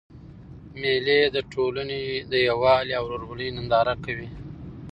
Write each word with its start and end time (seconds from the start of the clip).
مېلې 0.79 1.21
د 1.35 1.37
ټولني 1.53 2.03
د 2.31 2.33
یووالي 2.47 2.93
او 2.99 3.03
ورورولۍ 3.07 3.49
ننداره 3.55 3.95
کوي. 4.05 4.29